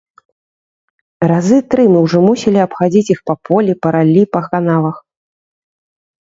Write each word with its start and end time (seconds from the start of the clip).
Разы 1.31 1.59
тры 1.73 1.83
мы 1.95 1.99
ўжо 2.05 2.17
мусілі 2.27 2.59
абхадзіць 2.67 3.11
іх 3.15 3.19
па 3.31 3.35
полі, 3.51 3.77
па 3.85 3.93
раллі, 3.97 4.23
па 4.33 4.39
канавах. 4.49 4.97